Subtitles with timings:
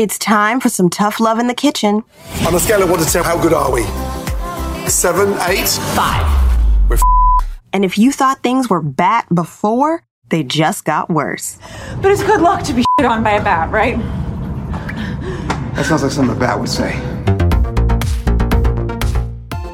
[0.00, 2.02] It's time for some tough love in the kitchen.
[2.46, 3.82] On a scale of 1 to 10, how good are we?
[4.88, 5.68] 7, 8?
[5.68, 6.88] 5.
[6.88, 7.02] We're f-
[7.74, 11.58] And if you thought things were bat before, they just got worse.
[12.00, 13.98] But it's good luck to be shit on by a bat, right?
[15.74, 16.92] That sounds like something a bat would say.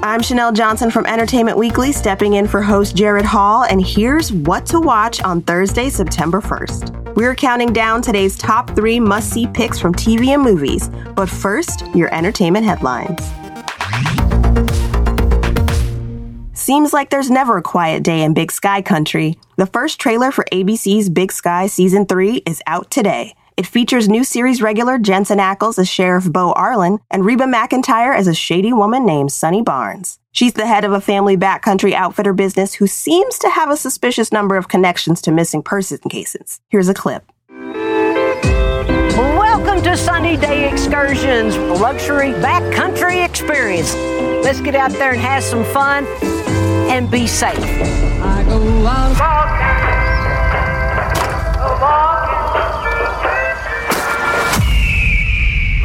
[0.00, 4.64] I'm Chanel Johnson from Entertainment Weekly, stepping in for host Jared Hall, and here's what
[4.66, 7.16] to watch on Thursday, September 1st.
[7.16, 11.84] We're counting down today's top three must see picks from TV and movies, but first,
[11.96, 13.20] your entertainment headlines.
[16.52, 19.36] Seems like there's never a quiet day in Big Sky Country.
[19.56, 23.34] The first trailer for ABC's Big Sky Season 3 is out today.
[23.58, 28.28] It features new series regular Jensen Ackles as Sheriff Beau Arlen and Reba McEntire as
[28.28, 30.20] a shady woman named Sunny Barnes.
[30.30, 34.30] She's the head of a family backcountry outfitter business who seems to have a suspicious
[34.30, 36.60] number of connections to missing person cases.
[36.68, 37.32] Here's a clip.
[39.18, 43.92] Welcome to Sunny Day Excursions, a luxury backcountry experience.
[44.44, 46.06] Let's get out there and have some fun
[46.88, 47.58] and be safe.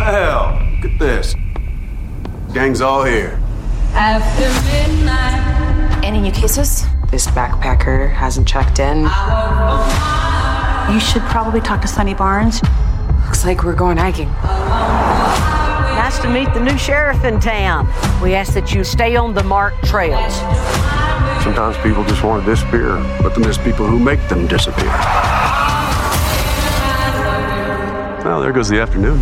[0.00, 1.34] Hell, look at this.
[2.54, 3.38] Gang's all here.
[3.92, 6.84] After midnight, Any new cases?
[7.10, 9.00] This backpacker hasn't checked in.
[10.92, 12.62] You should probably talk to Sunny Barnes.
[13.26, 14.28] Looks like we're going hiking.
[16.00, 17.86] Nice to meet the new sheriff in town.
[18.22, 20.34] We ask that you stay on the marked trails.
[21.44, 24.88] Sometimes people just want to disappear, but then there's people who make them disappear.
[28.24, 29.20] Well, there goes the afternoon.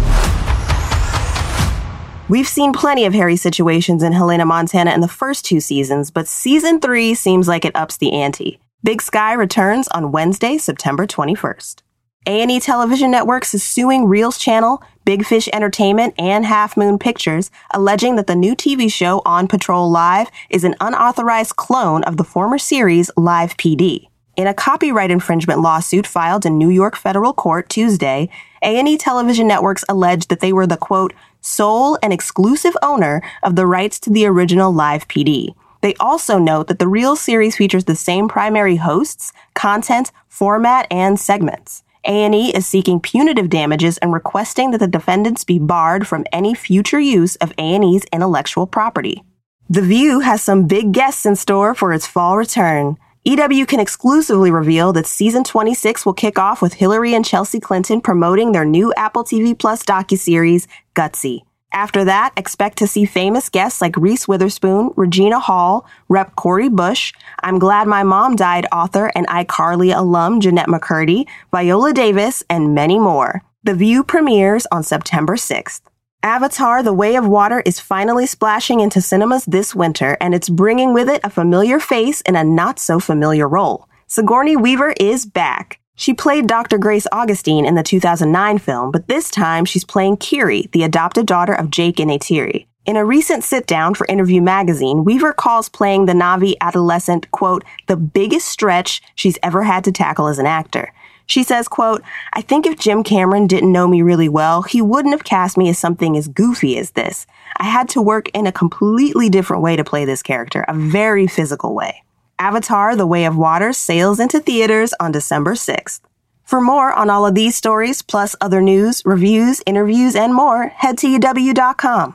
[2.31, 6.29] We've seen plenty of hairy situations in Helena, Montana in the first two seasons, but
[6.29, 8.61] season three seems like it ups the ante.
[8.84, 11.81] Big Sky returns on Wednesday, September 21st.
[12.27, 18.17] A&E Television Networks is suing Reelz Channel, Big Fish Entertainment, and Half Moon Pictures, alleging
[18.17, 22.59] that the new TV show On Patrol Live is an unauthorized clone of the former
[22.59, 24.09] series Live PD.
[24.39, 28.28] In a copyright infringement lawsuit filed in New York federal court Tuesday,
[28.62, 33.66] A&E Television Networks alleged that they were the quote, sole and exclusive owner of the
[33.66, 35.54] rights to the original Live PD.
[35.81, 41.19] They also note that the real series features the same primary hosts, content, format, and
[41.19, 41.84] segments.
[42.04, 47.00] A&E is seeking punitive damages and requesting that the defendants be barred from any future
[47.00, 49.22] use of A&E's intellectual property.
[49.69, 52.97] The View has some big guests in store for its fall return.
[53.28, 58.00] EW can exclusively reveal that season 26 will kick off with Hillary and Chelsea Clinton
[58.00, 61.43] promoting their new Apple TV Plus docuseries, Gutsy.
[61.71, 67.12] After that, expect to see famous guests like Reese Witherspoon, Regina Hall, Rep Cori Bush,
[67.41, 72.99] I'm Glad My Mom Died author and iCarly alum Jennette McCurdy, Viola Davis, and many
[72.99, 73.43] more.
[73.62, 75.83] The View premieres on September 6th.
[76.25, 80.93] Avatar The Way of Water is finally splashing into cinemas this winter, and it's bringing
[80.93, 83.89] with it a familiar face in a not so familiar role.
[84.09, 85.78] Sigourney Weaver is back.
[85.95, 86.77] She played Dr.
[86.77, 91.53] Grace Augustine in the 2009 film, but this time she's playing Kiri, the adopted daughter
[91.53, 92.67] of Jake and Neytiri.
[92.84, 97.62] In a recent sit down for Interview magazine, Weaver calls playing the Na'vi adolescent, quote,
[97.87, 100.93] the biggest stretch she's ever had to tackle as an actor.
[101.28, 102.03] She says, quote,
[102.33, 105.69] I think if Jim Cameron didn't know me really well, he wouldn't have cast me
[105.69, 107.27] as something as goofy as this.
[107.59, 111.27] I had to work in a completely different way to play this character, a very
[111.27, 112.03] physical way.
[112.39, 116.00] Avatar The Way of Water sails into theaters on December 6th.
[116.44, 120.97] For more on all of these stories, plus other news, reviews, interviews, and more, head
[120.99, 122.15] to EW.com.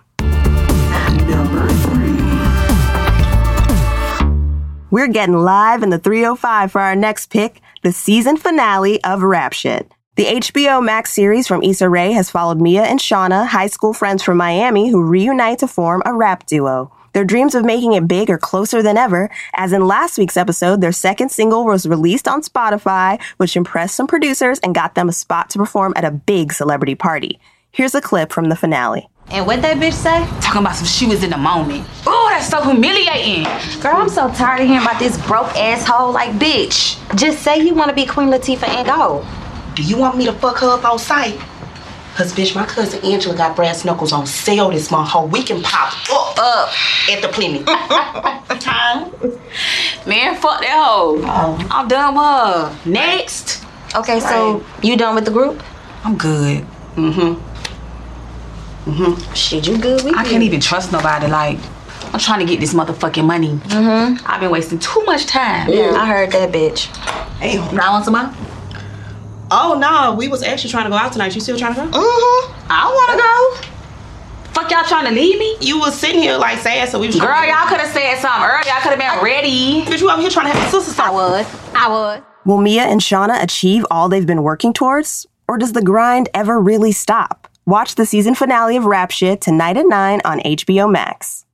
[4.93, 9.51] We're getting live in the 305 for our next pick, the season finale of Rap
[9.51, 9.91] Shit.
[10.17, 14.21] The HBO Max series from Issa Rae has followed Mia and Shauna, high school friends
[14.21, 16.91] from Miami who reunite to form a rap duo.
[17.13, 20.79] Their dreams of making it big are closer than ever, as in last week's episode,
[20.79, 25.11] their second single was released on Spotify, which impressed some producers and got them a
[25.11, 27.39] spot to perform at a big celebrity party.
[27.71, 29.09] Here's a clip from the finale.
[29.33, 30.19] And what that bitch say?
[30.41, 31.87] Talking about some she was in the moment.
[32.05, 33.45] Oh, that's so humiliating.
[33.81, 36.99] Girl, I'm so tired of hearing about this broke asshole like bitch.
[37.17, 39.25] Just say you want to be Queen Latifah and go.
[39.75, 41.39] Do you want me to fuck her up on sight?
[42.15, 45.09] Cause bitch, my cousin Angela got brass knuckles on sale this month.
[45.09, 46.69] Ho, we can pop up, up
[47.09, 47.63] at the plenty.
[50.07, 51.19] Man, fuck that hoe.
[51.23, 51.67] Oh.
[51.71, 52.75] I'm done with her.
[52.87, 53.65] Next.
[53.95, 55.63] Okay, so you done with the group?
[56.03, 56.63] I'm good.
[56.95, 57.52] Mm-hmm.
[58.85, 59.33] Mm-hmm.
[59.33, 60.03] Shit, you good?
[60.03, 61.27] We I can't even trust nobody.
[61.27, 61.57] Like,
[62.13, 63.49] I'm trying to get this motherfucking money.
[63.53, 64.23] Mm-hmm.
[64.27, 65.69] I've been wasting too much time.
[65.69, 66.85] Yeah, I heard that bitch.
[67.37, 68.33] Hey, Now want some more?
[69.51, 71.33] oh no, we was actually trying to go out tonight.
[71.35, 71.87] You still trying to go?
[71.87, 72.71] Mm-hmm.
[72.71, 73.69] I don't wanna go.
[74.53, 75.57] Fuck y'all trying to leave me?
[75.61, 77.89] You was sitting here like sad, so we was Girl, trying to- y'all could have
[77.91, 78.65] said something earlier.
[78.67, 79.81] Y'all could have been ready.
[79.83, 81.45] Bitch, you over here trying to have a sister I would.
[81.75, 82.23] I would.
[82.45, 85.25] Will Mia and Shauna achieve all they've been working towards?
[85.47, 87.47] Or does the grind ever really stop?
[87.65, 91.45] Watch the season finale of Rap Shit tonight at 9 on HBO Max.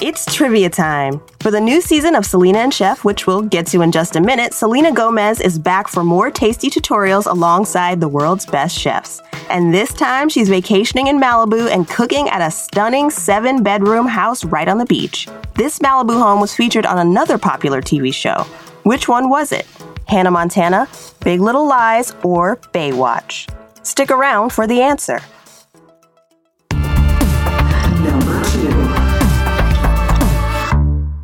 [0.00, 1.20] It's trivia time.
[1.40, 4.20] For the new season of Selena and Chef, which we'll get to in just a
[4.20, 9.20] minute, Selena Gomez is back for more tasty tutorials alongside the world's best chefs.
[9.50, 14.44] And this time, she's vacationing in Malibu and cooking at a stunning seven bedroom house
[14.44, 15.26] right on the beach.
[15.56, 18.44] This Malibu home was featured on another popular TV show.
[18.84, 19.66] Which one was it?
[20.06, 20.88] Hannah Montana,
[21.24, 23.52] Big Little Lies, or Baywatch?
[23.84, 25.20] Stick around for the answer.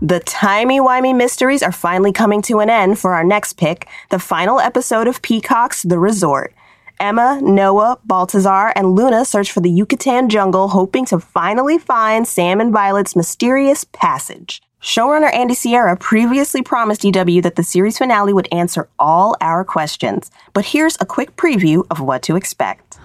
[0.04, 4.58] The timey-wimey mysteries are finally coming to an end for our next pick, the final
[4.58, 6.52] episode of Peacock's The Resort.
[6.98, 12.60] Emma, Noah, Baltasar, and Luna search for the Yucatan jungle, hoping to finally find Sam
[12.60, 14.60] and Violet's mysterious passage.
[14.82, 20.32] Showrunner Andy Siara previously promised EW that the series finale would answer all our questions,
[20.54, 22.98] but here's a quick preview of what to expect.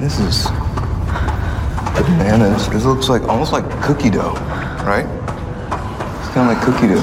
[0.00, 0.46] This is
[1.94, 2.68] bananas.
[2.70, 4.32] This looks like almost like cookie dough,
[4.84, 5.06] right?
[6.18, 7.02] It's kind of like cookie dough.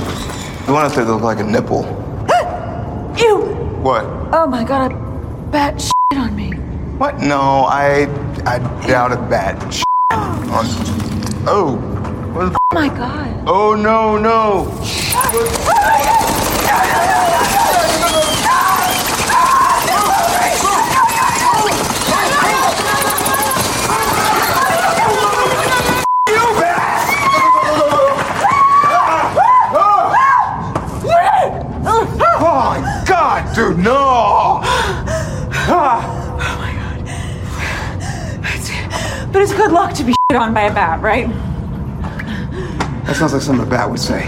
[0.65, 1.83] The one up there that looked like a nipple.
[3.17, 3.45] Ew!
[3.81, 4.03] What?
[4.33, 6.51] Oh my god, a bat shit on me.
[6.97, 7.19] What?
[7.19, 8.01] No, I
[8.45, 9.55] I doubt a bat.
[10.11, 10.65] on.
[11.47, 11.98] Oh.
[12.39, 13.43] What the Oh my god.
[13.45, 14.71] Oh no no.
[31.91, 34.61] Oh my god, dude, no!
[35.71, 36.15] Oh
[39.33, 41.27] but it's good luck to be shit on by a bat, right?
[43.09, 44.27] That sounds like something a bat would say.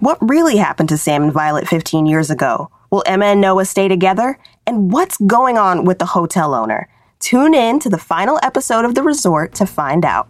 [0.00, 2.68] What really happened to Sam and Violet 15 years ago?
[2.90, 4.36] Will Emma and Noah stay together?
[4.66, 6.88] And what's going on with the hotel owner?
[7.20, 10.28] Tune in to the final episode of The Resort to find out.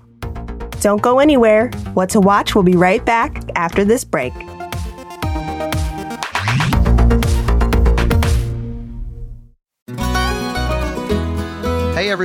[0.82, 1.70] Don't go anywhere.
[1.94, 4.34] What to watch will be right back after this break.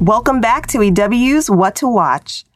[0.00, 2.46] Welcome back to EW's What to Watch.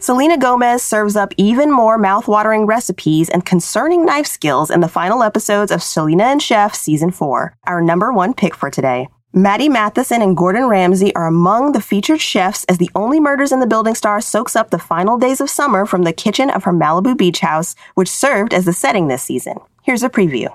[0.00, 5.22] Selena Gomez serves up even more mouthwatering recipes and concerning knife skills in the final
[5.22, 9.06] episodes of Selena and Chef Season 4, our number one pick for today.
[9.32, 13.60] Maddie Matheson and Gordon Ramsay are among the featured chefs as the only murders in
[13.60, 16.72] the building star soaks up the final days of summer from the kitchen of her
[16.72, 19.58] Malibu beach house, which served as the setting this season.
[19.84, 20.52] Here's a preview.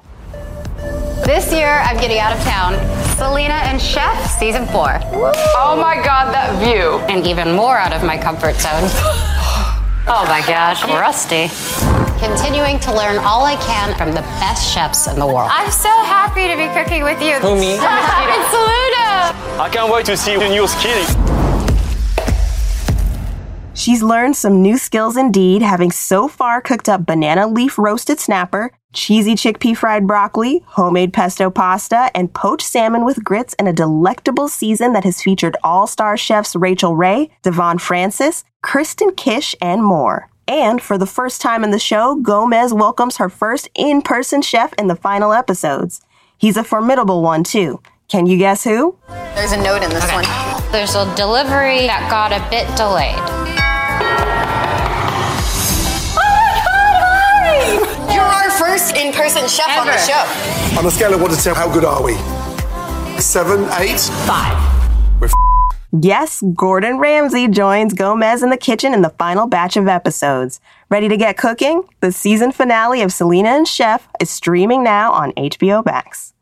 [1.26, 2.74] This year, I'm getting out of town.
[3.16, 5.00] Selena and Chef, season four.
[5.56, 7.00] Oh my god, that view.
[7.08, 8.90] And even more out of my comfort zone.
[10.08, 11.48] oh my gosh, rusty.
[12.20, 15.50] Continuing to learn all I can from the best chefs in the world.
[15.52, 17.40] I'm so happy to be cooking with you.
[17.40, 17.74] Who, me?
[17.80, 19.62] it's Selena!
[19.64, 21.16] I can't wait to see the new skills.
[23.74, 28.72] She's learned some new skills indeed, having so far cooked up banana leaf roasted snapper,
[28.94, 34.48] cheesy chickpea fried broccoli, homemade pesto pasta, and poached salmon with grits in a delectable
[34.48, 40.30] season that has featured all-star chefs Rachael Ray, Devonn Francis, Kristen Kish, and more.
[40.48, 44.88] And for the first time in the show, Gomez welcomes her first in-person chef in
[44.88, 46.02] the final episodes.
[46.38, 47.82] He's a formidable one too.
[48.10, 48.98] Can you guess who?
[49.08, 50.26] There's a note in this one.
[50.72, 53.18] There's a delivery that got a bit delayed.
[58.58, 60.80] First in-person chef on the show.
[60.80, 62.14] On a scale of 1 to 10, how good are we?
[63.20, 64.00] 7, 8?
[64.00, 65.22] 5.
[65.22, 65.30] We're
[66.02, 70.60] Yes, Gordon Ramsay joins Gomez in the kitchen in the final batch of episodes.
[70.90, 71.84] Ready to get cooking?
[72.00, 76.33] The season finale of Selena and Chef is streaming now on HBO Max.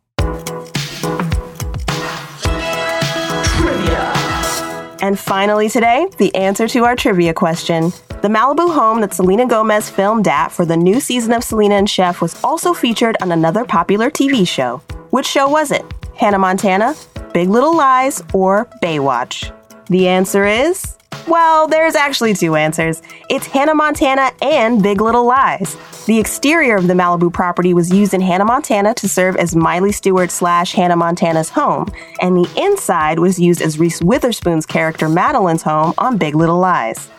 [5.11, 7.89] And finally, today, the answer to our trivia question.
[8.21, 11.89] The Malibu home that Selena Gomez filmed at for the new season of Selena and
[11.89, 14.77] Chef was also featured on another popular TV show.
[15.09, 15.83] Which show was it?
[16.15, 16.95] Hannah Montana,
[17.33, 19.51] Big Little Lies, or Baywatch?
[19.87, 23.01] The answer is well, there's actually two answers.
[23.29, 25.75] It's Hannah Montana and Big Little Lies.
[26.07, 29.91] The exterior of the Malibu property was used in Hannah Montana to serve as Miley
[29.91, 35.61] Stewart slash Hannah Montana's home, and the inside was used as Reese Witherspoon's character Madeline's
[35.61, 37.09] home on Big Little Lies.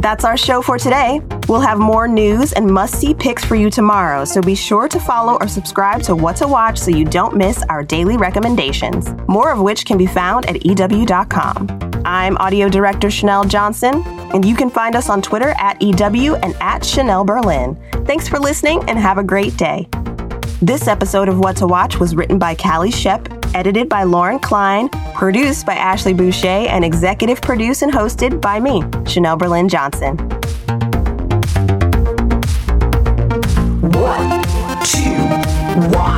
[0.00, 1.20] That's our show for today.
[1.48, 5.00] We'll have more news and must see picks for you tomorrow, so be sure to
[5.00, 9.50] follow or subscribe to What to Watch so you don't miss our daily recommendations, more
[9.50, 12.02] of which can be found at EW.com.
[12.04, 16.54] I'm audio director Chanel Johnson, and you can find us on Twitter at EW and
[16.60, 17.78] at Chanel Berlin.
[18.04, 19.88] Thanks for listening and have a great day.
[20.62, 24.88] This episode of What to Watch was written by Callie Shep, edited by Lauren Klein,
[25.14, 30.16] produced by Ashley Boucher, and executive produced and hosted by me, Chanel Berlin Johnson.
[33.90, 34.42] One,
[34.84, 36.09] two, one.